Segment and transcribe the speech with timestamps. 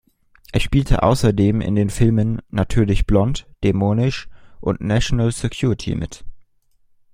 [0.51, 6.25] Er spielte außerdem in den Filmen "Natürlich blond", "Dämonisch" und "National Security" mit.